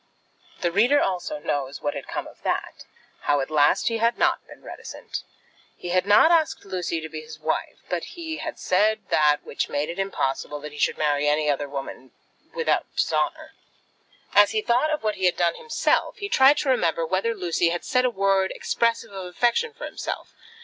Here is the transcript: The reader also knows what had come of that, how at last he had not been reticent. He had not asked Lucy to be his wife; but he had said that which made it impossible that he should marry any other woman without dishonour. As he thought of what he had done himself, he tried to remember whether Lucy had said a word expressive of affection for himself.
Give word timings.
The 0.61 0.71
reader 0.71 0.99
also 0.99 1.37
knows 1.37 1.83
what 1.83 1.93
had 1.93 2.07
come 2.07 2.25
of 2.25 2.41
that, 2.41 2.85
how 3.25 3.39
at 3.39 3.51
last 3.51 3.87
he 3.87 3.99
had 3.99 4.17
not 4.17 4.43
been 4.47 4.63
reticent. 4.63 5.21
He 5.77 5.89
had 5.89 6.07
not 6.07 6.31
asked 6.31 6.65
Lucy 6.65 7.01
to 7.01 7.07
be 7.07 7.21
his 7.21 7.37
wife; 7.39 7.77
but 7.87 8.03
he 8.17 8.37
had 8.37 8.57
said 8.57 9.09
that 9.09 9.41
which 9.43 9.69
made 9.69 9.89
it 9.89 9.99
impossible 9.99 10.59
that 10.61 10.71
he 10.71 10.79
should 10.79 10.97
marry 10.97 11.27
any 11.27 11.51
other 11.51 11.69
woman 11.69 12.13
without 12.55 12.91
dishonour. 12.95 13.53
As 14.33 14.53
he 14.53 14.63
thought 14.63 14.89
of 14.89 15.03
what 15.03 15.17
he 15.17 15.25
had 15.27 15.37
done 15.37 15.53
himself, 15.53 16.17
he 16.17 16.29
tried 16.29 16.57
to 16.57 16.69
remember 16.69 17.05
whether 17.05 17.35
Lucy 17.35 17.69
had 17.69 17.85
said 17.85 18.03
a 18.03 18.09
word 18.09 18.49
expressive 18.55 19.11
of 19.11 19.27
affection 19.27 19.71
for 19.71 19.85
himself. 19.85 20.33